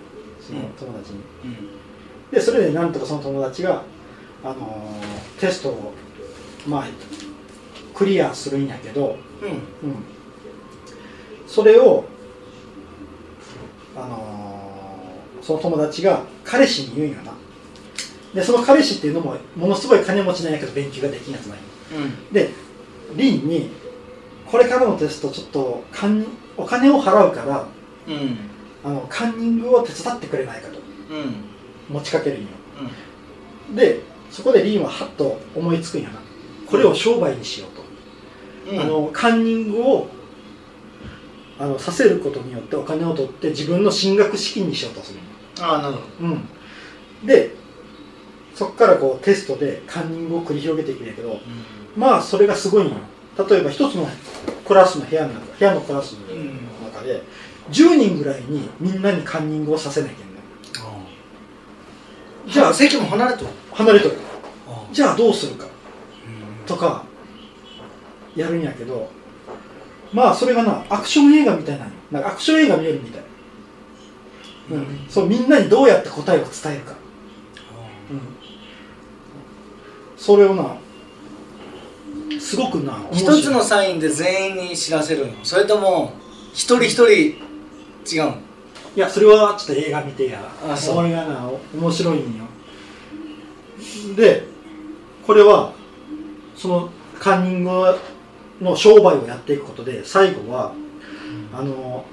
[0.40, 1.20] その友達に。
[1.44, 2.30] うん。
[2.30, 3.82] でそれでなんとかその友達が、
[4.46, 5.92] あのーテストを
[6.68, 6.84] まあ
[7.94, 9.48] クリアするんやけど、うん。
[9.48, 9.96] うん、
[11.46, 12.04] それを、
[13.96, 17.32] あのーその友達が彼氏に言うんよな。
[18.34, 21.62] でその彼氏っていうのもものすごい金持ちなんやけど勉強ができんやつなんよ
[22.04, 22.32] うん。
[22.32, 22.50] で
[23.14, 23.70] リンに
[24.50, 27.66] これからのテストちょっとカンお金を払うから
[28.08, 28.38] うん。
[28.84, 30.78] あのカンニングを手伝ってくれないかと。
[31.10, 31.34] うん。
[31.88, 32.48] 持ちかけるんよ。
[33.74, 36.20] でそこでリンはハッと思いつくんやな。
[36.66, 38.80] これを商売にしようと、うん。
[38.80, 40.08] あのカンニングを
[41.58, 45.20] あのさせることによってお金を取って自分の進学資金にしようとする
[45.60, 46.28] ああなるほど。
[46.28, 46.48] うん。
[47.26, 47.54] で
[48.54, 51.38] そこからこうテストでカンニングを繰り広げていくんやけど
[51.94, 52.94] まあそれがすごいんよ
[53.48, 54.08] 例えば一つの
[54.66, 56.20] クラスの部屋の中部屋のクラスの
[56.90, 57.22] 中で
[57.70, 60.25] 10人ぐらいにみんなにカンニングをさせなきゃ
[62.46, 63.50] じゃあ席も離れとる。
[63.72, 64.16] 離れとる。
[64.68, 65.66] あじゃあどうするか。
[65.66, 66.66] うん。
[66.66, 67.04] とか
[68.34, 69.10] やるんやけど。
[70.12, 71.84] まあそれがなアクション映画みたいな。
[71.84, 73.22] のなんかアクション映画見えるみたい、
[74.70, 74.86] うん。
[75.08, 76.94] そうみんなにどうやって答えを伝えるか、
[78.12, 78.20] うん、
[80.16, 80.76] それをな
[82.38, 85.32] すごくな一つのサインで全員に知らせるの。
[85.42, 86.12] それとも
[86.52, 88.36] 一人一人違うの？
[88.96, 90.40] いやそれはちょっと映画見てや。
[90.66, 92.24] あそれがなお面白いんよ。
[94.16, 94.44] で
[95.26, 95.74] これは
[96.56, 97.70] そのカンニング
[98.62, 100.72] の商売をやっていくことで最後は
[101.52, 102.06] あの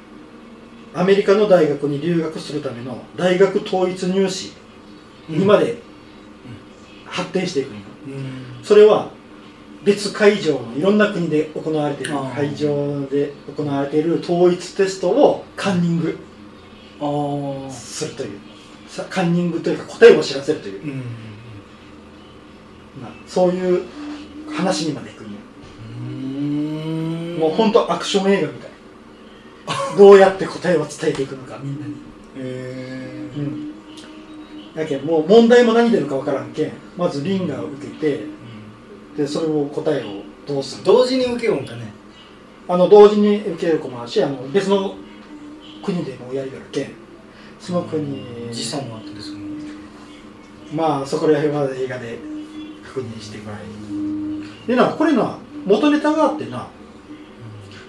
[0.94, 4.52] アメリカの大学に留学するための大学統一入試
[5.30, 5.78] にまで
[7.06, 8.10] 発展していくんよ、う
[8.62, 8.64] ん。
[8.64, 9.10] それは
[9.86, 16.18] 別会場のいろんな国で行われている会場で行われている統一テストをカンニング
[17.72, 18.40] するという。
[18.94, 20.90] さカンニングというか答えを知らせるという、うん
[23.02, 23.86] まあ、そういう
[24.56, 25.34] 話にまでいくん
[27.40, 28.70] もう本当アクション映画みたい。
[29.98, 31.94] どうやって答えを伝えていくのかみんなに。
[31.94, 31.96] へ
[32.38, 33.74] えうん。
[34.76, 38.26] だけどもう問題も何出るか分からんけんまずリンガーを受けて
[39.18, 41.92] でそれを答えをどうする同時に受けようんかね。
[42.68, 44.96] あの同時に受ける子もあるしあの別の
[45.84, 46.92] 国でもやりよるけん
[47.60, 49.34] その国時差もあったりす
[50.74, 52.18] まあそこら辺は映画で
[52.84, 56.68] 確認してもらえでなこれな元ネタがあってな。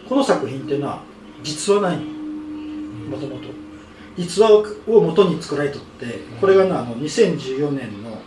[0.08, 1.00] この作品ってな
[1.42, 1.98] 実話ない。
[1.98, 3.48] もともと
[4.16, 4.52] 実話
[4.86, 8.18] を元に作られとってこれがなあの2014年の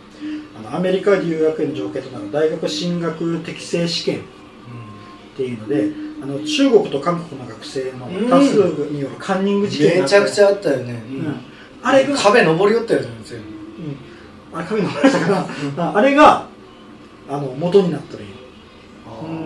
[0.58, 4.22] あのアメリカ留学への条件となる大学進学適正試験っ
[5.36, 11.40] ていうのであの中国と韓国の学生の多数によるカンニング事件めちゃくちゃあったよね、うん。
[11.82, 13.08] あれが、壁登り寄ったよね
[14.52, 15.28] あれ神の話だか
[15.76, 16.46] ら、ああれが
[17.28, 18.34] あの元になってるんよ
[19.22, 19.36] うん。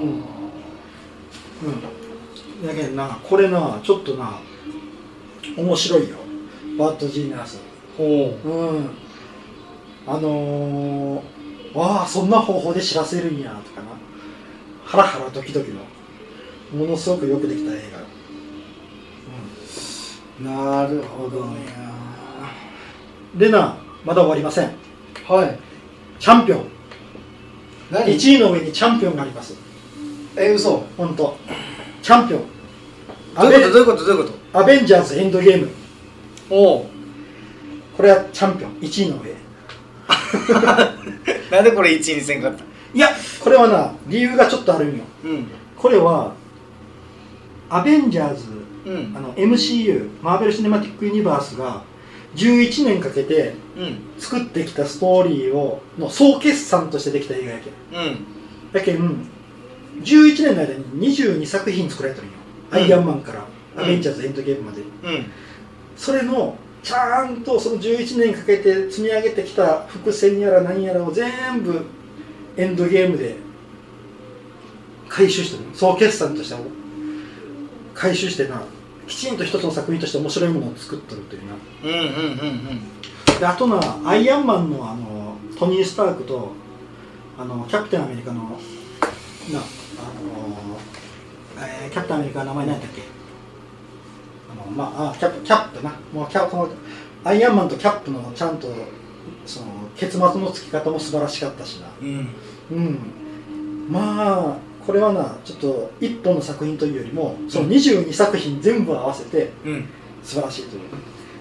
[1.68, 2.66] うん。
[2.66, 4.38] だけどなこれなちょっとな
[5.56, 6.16] 面白いよ。
[6.78, 7.60] バッドジーナス。
[7.98, 8.90] ほうん。
[10.06, 13.88] あのー、わあそんな方法で知らせるんやとかな。
[14.84, 15.80] ハラハラドキドキの
[16.74, 17.76] ものすごくよくできた映
[20.40, 21.60] うなるほどね
[23.34, 24.72] 画でなまだ終わりません。
[25.28, 25.58] はい。
[26.18, 26.66] チャンピオン。
[27.90, 29.54] 何？1位の上にチャンピオンがあります。
[30.36, 30.84] え嘘。
[30.96, 31.36] 本当。
[32.02, 32.40] チャンピオン。
[33.36, 33.72] どういうこと？
[33.72, 34.04] どういうこと？
[34.04, 35.68] どういうこアベンジャーズエンドゲーム。
[35.68, 35.72] と
[36.54, 36.86] おお
[37.96, 38.72] これはチャンピオン。
[38.80, 39.34] 1位の上。
[41.50, 42.64] なんでこれ1位にせんかった？
[42.92, 43.08] いや
[43.40, 45.04] これはな理由がちょっとあるんよ。
[45.24, 45.46] うん。
[45.76, 46.34] これは
[47.72, 48.44] アベンジャーズ
[48.84, 49.16] うん。
[49.16, 51.82] あの MCU マーベル・シネマティック・ユニバースが
[52.34, 53.98] 11年かけてうん。
[54.18, 57.72] 作ってきたストーリーをの総決算としてできた映画やけん。
[57.98, 58.26] うん。
[58.72, 59.26] やけん
[60.02, 62.36] 11年の間に22作品作られてるんよ、
[62.72, 62.78] うん。
[62.78, 63.82] アイアンマンからうん。
[63.84, 65.26] アベンジャーズ・エンドゲームまで、うん。
[65.96, 71.86] それのちゃんとその11年かけて積み上げてきた伏線やら何やらを全部
[72.56, 73.36] エンドゲームで
[75.08, 75.70] 回収してる。
[75.74, 76.54] 総決算として
[77.94, 78.62] 回収してな
[79.06, 81.54] きちんと一つの作品として面白いものを作ってるというな。
[81.84, 82.00] うんうんう
[82.74, 82.80] ん
[83.38, 86.52] であとなアイアンマンのあのトニー・スタークと
[87.36, 88.58] あのキャプテンアメリカのなあの、
[91.58, 93.02] えーキャプテンアメリカの名前何やったっけ？
[94.52, 95.92] あのまああキャップキャップな。
[96.12, 96.68] もうキャこの
[97.24, 98.68] アイアンマンとキャップのちゃんと
[99.46, 101.88] その結末のつき方も素晴らしかったしな。
[102.00, 102.28] うん。
[102.70, 102.98] うん。
[103.90, 109.88] まあこれはなちょっと一本の作品というよりもその22作品全部合わせてうん。
[110.22, 110.82] 素晴らしいという。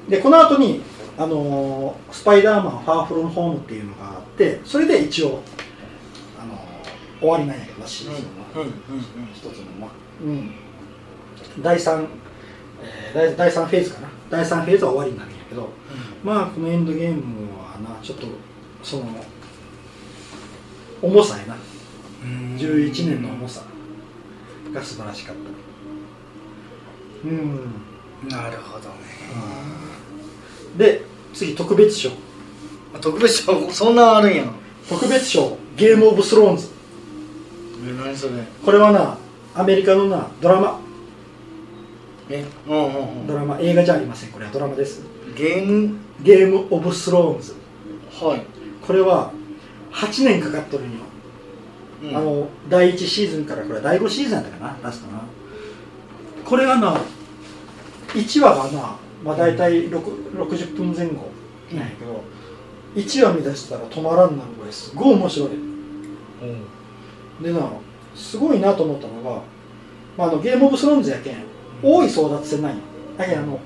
[0.09, 0.81] でこの後に
[1.17, 5.41] あのースパイダーマンファーフロムホームっていうのがあってそれで一応
[6.39, 8.73] あのー終わりなんやけどシーズンのうんうん。
[9.33, 9.89] 一つのまあ
[10.23, 10.51] うん。
[11.61, 12.07] 第3、
[12.83, 14.09] えー第第3フェーズかな。
[14.29, 15.69] 第3フェーズは終わりになるんやけど
[16.23, 17.21] まあこのエンドゲーム
[17.59, 18.27] はなちょっと
[18.81, 19.03] その
[21.01, 21.55] 重さやな
[22.23, 23.63] うん11年の重さ。
[24.73, 25.35] が素晴らしかっ
[27.23, 27.27] た。
[27.27, 28.29] うん。
[28.29, 28.95] なるほどね。
[30.77, 31.03] で
[31.33, 32.11] 次特別賞。
[32.93, 33.69] あ特別賞？
[33.71, 34.45] そんなんあるんや。
[34.87, 35.57] 特別賞。
[35.75, 36.69] ゲームオブスローンズ
[37.87, 38.43] え何それ？
[38.63, 39.17] これはな
[39.55, 40.79] アメリカのなドラマ。
[42.29, 43.27] えうんうんうん。
[43.27, 43.59] ドラマ。
[43.59, 44.31] 映画じゃありません。
[44.31, 45.01] これはドラマです。
[45.35, 45.97] ゲーム？
[46.21, 47.55] ゲームオブスローンズ
[48.11, 48.45] はい。
[48.85, 49.31] これは
[49.91, 50.99] 8年かかっとるんよ、
[52.03, 52.15] うん。
[52.15, 55.21] あの第1シーズンからこれは第5シーズンやったかなラストな
[56.45, 56.97] これがな
[58.13, 59.99] 1話がな、まあ、大体6
[60.33, 61.31] 60分前後。
[61.73, 62.21] なんやけど、
[62.95, 65.49] 1話見出したら止まらんなるぐらいすごい面白い。
[67.41, 67.69] でな
[68.15, 69.41] すごいなと思ったのが、
[70.17, 71.37] まあ、あのゲームオブスローンズやけん
[71.81, 72.81] 王位争奪戦なんよ。
[73.17, 73.59] だけどあの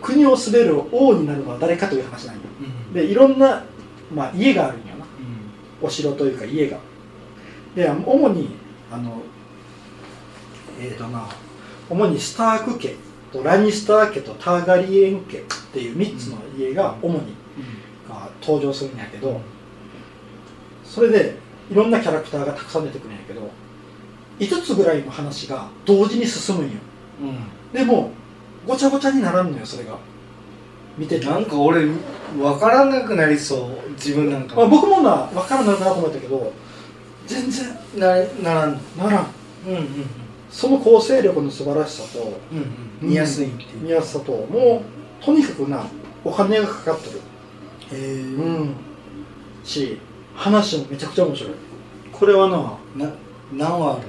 [0.00, 2.42] 国を滑る王になるのは誰かという話なんよ。
[2.60, 2.92] うん。
[2.92, 3.64] でいろんな、
[4.12, 5.04] まあ、家があるんよな。
[5.04, 5.86] うん。
[5.86, 6.78] お城というか家が
[7.74, 8.56] で主に
[8.90, 9.22] あの
[10.80, 11.28] えーとな
[11.88, 12.96] 主にスターク家
[13.32, 17.34] とラニスター家とターガリエン家っていう3つの家が主に
[18.08, 19.40] が登場するんやけど、
[20.84, 21.36] それで
[21.70, 23.50] いろんなキャラクターがたくさん出てくるんやけど
[24.38, 26.72] 5つぐらいの話が同時に進むんよ。
[27.20, 27.72] うん。
[27.72, 28.10] でも
[28.66, 29.96] ごちゃごちゃにならんのよそれが。
[30.98, 31.26] 見てて。
[31.26, 33.90] なんか俺分からなくなりそう。
[33.92, 36.52] 自分なんかまあ、僕もな分からんなるなと思ったけど
[37.26, 38.80] 全然なならん。
[38.96, 39.26] ならん
[39.66, 39.86] うんうん。
[40.50, 42.58] その構成力の素晴らしさとうん
[43.02, 43.08] うん。
[43.10, 43.82] 見やすいっていう。
[43.82, 44.82] 見やすさとも
[45.20, 45.84] うとにかくな
[46.24, 47.20] お金がかかってる。
[47.92, 48.22] へえ。
[48.22, 48.74] うん。
[49.64, 49.98] し
[50.34, 51.52] 話もめちゃくちゃ面白い。
[52.12, 53.12] これはなな
[53.52, 54.02] 何話ある？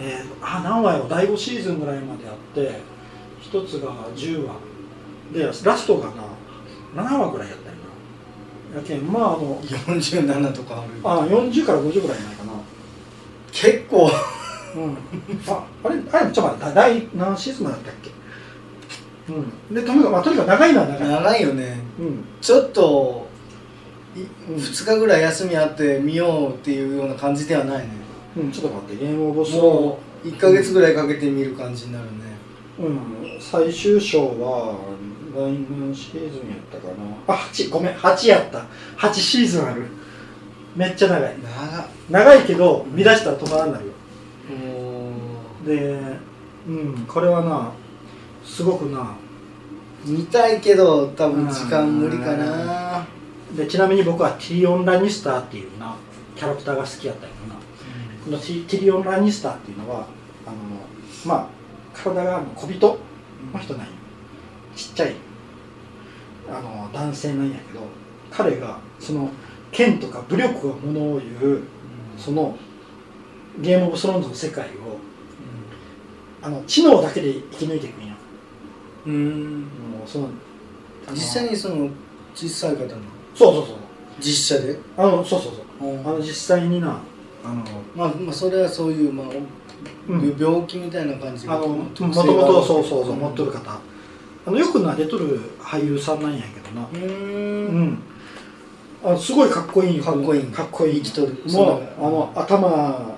[0.00, 2.80] えー、あ何話やろ第5シーズンぐらいまであって
[3.40, 4.54] 一つが10話。
[5.32, 7.76] でラストがな7話ぐらいやったよ。
[7.76, 7.83] な
[8.74, 12.52] やけんまああの47とかあるあ40から50ぐらいないかな。
[13.52, 14.10] 結構。
[14.76, 14.96] うん、
[15.46, 19.32] ああれあれちょっと待って第何シーズンだったっけ？
[19.32, 19.74] うん。
[19.74, 21.78] でとにかく、まあ、とにかく長いのは長い、長いよね。
[22.00, 22.24] うん。
[22.40, 23.28] ちょっと
[24.16, 24.56] うん。
[24.56, 27.90] 2日ぐらい休みあって見ようっていうような感じではないね。
[28.36, 32.10] うん、ちょっと待ってゲームオブスロもう1ヶ月ぐらいかけて見る感じになるね。
[32.80, 32.98] ーうん。
[33.40, 34.76] 最終章は
[35.34, 36.94] 第何シーズンやったかな。
[37.26, 38.66] あ8ごめん8やった。
[38.96, 39.86] 8シーズンある。
[40.76, 41.34] めっちゃ長い。
[42.10, 43.92] 長いけど見出したら止まらんなるよ。
[44.56, 46.00] もで
[46.66, 47.72] うんこれはな
[48.44, 49.16] すごくな。
[50.06, 53.06] う見たいけど多分時間無理かな。
[53.56, 55.96] でちなみに僕はティリオン・ラニスターっていうな
[56.36, 57.54] キャラクターが好きやったんやな。
[58.24, 60.06] このティティリオン・ラニスターっていうのは
[60.46, 60.56] あの
[61.24, 61.46] まあ
[61.92, 62.98] 体が小人
[63.52, 63.92] の人なんよ
[64.74, 65.14] ちっちゃい
[66.48, 67.80] あの男性なんやけど
[68.30, 69.30] 彼がその
[69.72, 71.62] 剣とか武力がものを言う
[72.18, 72.56] その
[73.60, 74.98] ゲームオブスローンズの世界を
[76.42, 78.14] あの知能だけで生き抜いていくんや。
[79.06, 79.60] うん。
[79.62, 79.66] も
[80.06, 80.28] うその
[81.12, 81.88] 実際にその
[82.34, 82.88] 小さい方の？
[83.34, 83.76] そうそうそう。
[84.20, 84.78] 実写で？
[84.96, 86.00] あのそうそうそう。
[86.00, 87.00] あの実際にな
[87.44, 87.64] あの
[87.96, 89.26] まあまあそれはそういうまあ、
[90.08, 90.36] うん。
[90.38, 93.80] 病気みたいな感じあのもともとそうそうそううん持っとる方
[94.46, 96.88] あのよくな出とる俳優さんなんやけどな。
[96.92, 97.90] うん。
[97.92, 97.98] ん。
[99.02, 100.04] あすごいかっこいいよ。
[100.04, 100.42] かっこいい。
[100.44, 101.32] かっこいい生きとる。
[101.52, 103.14] もうあの頭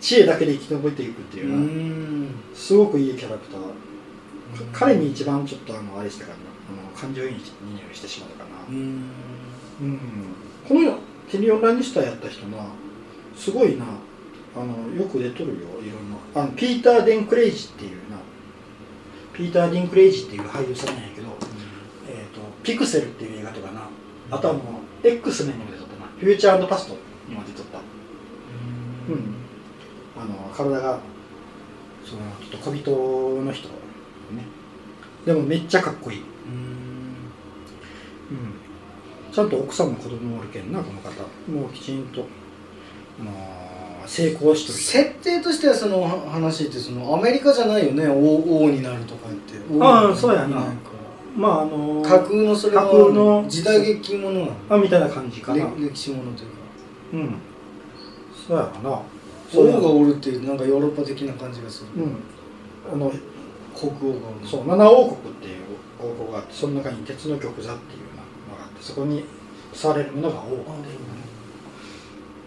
[0.00, 3.60] 知恵だけで生き延びていくってういうすごくいいキャラクター。
[4.72, 6.42] 彼に一番ちょっとあのあれしてからな。
[6.70, 7.38] あの感情移入
[7.92, 9.10] してしまったかな、うん。
[9.80, 9.98] うん。
[10.68, 10.98] この
[11.30, 12.58] ティリオン・ラニスターやった人な
[13.36, 13.84] すごいな。
[14.56, 16.42] あのよく出とるよいろんな。
[16.42, 17.89] あのピーター・デンクレイジっていうな
[19.40, 21.28] ピーター・デンクレイジっていう俳優さんなんやけど、
[22.06, 23.88] えー、とピクセルっていう映画とかな。
[24.30, 26.04] あとはもう X メンにも出とったな。
[26.18, 27.78] フューチャーパストにも出とった。
[27.78, 27.80] う
[29.16, 29.34] ん。
[30.20, 31.00] あの体が
[32.04, 32.90] そのちょっと小人
[33.42, 33.68] の人。
[33.68, 33.74] ね。
[35.24, 37.32] でもめっちゃかっこいい、うん、
[39.32, 41.10] ちゃんと奥さんも子供もおるけんなこの方。
[41.50, 42.26] もうきちんと、
[43.18, 43.59] あのー
[44.10, 48.08] 成功しとる人設定としてはその話ってそのアメリカじゃないよね？
[48.08, 49.84] 王王になるとか言って。
[49.84, 50.64] ああそうやな。
[51.36, 54.52] まああのー架空のそれは架空の時代劇ものなの？
[54.68, 55.64] あみたいな感じかな。
[55.64, 56.54] れ歴史ものというか。
[57.12, 57.36] うん。
[58.48, 59.00] そうやろな。
[59.54, 62.16] 王がおるっていうなんかヨーロッパ的な感じがする、うん。
[62.92, 63.12] あの
[63.78, 64.44] 国王がおる。
[64.44, 64.66] そう。
[64.66, 65.54] 七王国っていう
[66.00, 69.24] 王国があってその中に鉄の玉座っていうのがあってそこに
[69.72, 70.56] されるものが王っていう。
[70.56, 70.66] ね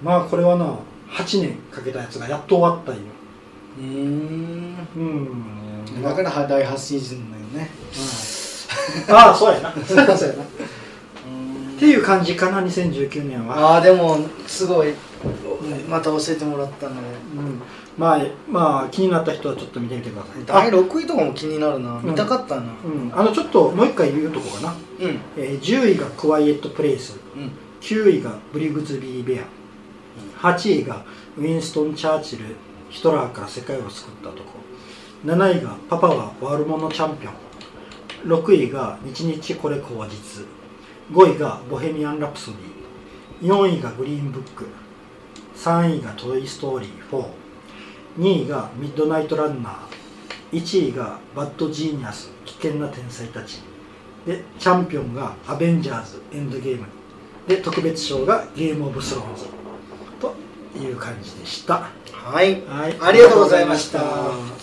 [0.04, 0.78] まあこれはな
[1.14, 3.02] 8年かけたやつがやっと終わったんよ。
[3.80, 4.88] うーん。
[4.96, 5.00] う
[6.00, 6.04] ん。
[6.04, 7.70] だから大発信人だよね。
[9.10, 9.74] ああそうやな。
[9.86, 10.14] そうやな。
[10.14, 10.16] っ
[11.80, 14.94] ていう感じかな2019年は、ああでもすごい。
[15.90, 16.96] また教えてもらったの。
[16.96, 17.02] で
[17.38, 17.62] うん、
[17.98, 20.44] まあまあ気になった人はちょっと見てみてください。
[20.46, 22.62] 第あ,、6位とかも気になるな、見たかったな。
[22.62, 25.20] うん、あのちょっともう一回言うとこかな、うん。
[25.38, 27.18] えー10位がクワイエットプレイス。
[27.36, 27.52] うん。
[27.82, 29.44] 9位がブリグズビー・ベア
[30.44, 31.06] 8位が
[31.38, 32.44] ウィンストン・チャーチル
[32.90, 34.44] ヒトラーから世界を救った男。
[35.24, 37.34] 7位がパパは悪者チャンピオン。
[38.28, 40.46] 6位が日日これ口実。
[41.14, 43.50] 5位がボヘミアン・ラプソディ。
[43.50, 44.68] 4位がグリーンブック。
[45.56, 47.26] 3位がトイ・ストーリー
[48.18, 50.62] 4、2位がミッドナイト・ランナー。
[50.62, 53.62] 1位がバッド・ジーニアス危険な天才たち。
[54.28, 56.86] でチャンピオンがアベンジャーズエンドゲーム。
[57.48, 59.63] で特別賞がゲームオブスローンズ。
[60.78, 61.90] いう感じでした。
[62.12, 62.62] はい。
[62.68, 62.98] はい。
[63.00, 64.63] ありがとうございました